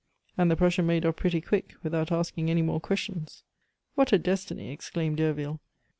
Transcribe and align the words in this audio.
And 0.35 0.49
the 0.49 0.55
Prussian 0.55 0.87
made 0.87 1.05
off 1.05 1.17
pretty 1.17 1.41
quick, 1.41 1.75
without 1.83 2.11
asking 2.11 2.49
any 2.49 2.63
more 2.63 2.79
questions." 2.79 3.43
"What 3.93 4.11
a 4.11 4.17
destiny!" 4.17 4.71
exclaimed 4.71 5.17
Derville. 5.17 5.59